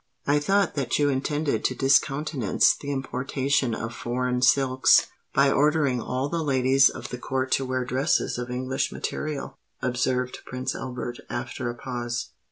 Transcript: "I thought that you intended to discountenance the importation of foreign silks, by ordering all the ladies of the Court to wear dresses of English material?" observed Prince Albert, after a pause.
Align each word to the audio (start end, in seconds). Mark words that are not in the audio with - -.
"I 0.25 0.39
thought 0.39 0.73
that 0.73 0.97
you 0.97 1.09
intended 1.09 1.63
to 1.65 1.75
discountenance 1.75 2.75
the 2.75 2.91
importation 2.91 3.75
of 3.75 3.93
foreign 3.93 4.41
silks, 4.41 5.05
by 5.31 5.51
ordering 5.51 6.01
all 6.01 6.27
the 6.27 6.41
ladies 6.41 6.89
of 6.89 7.09
the 7.09 7.19
Court 7.19 7.51
to 7.51 7.65
wear 7.65 7.85
dresses 7.85 8.39
of 8.39 8.49
English 8.49 8.91
material?" 8.91 9.59
observed 9.79 10.39
Prince 10.43 10.73
Albert, 10.73 11.19
after 11.29 11.69
a 11.69 11.75
pause. 11.75 12.31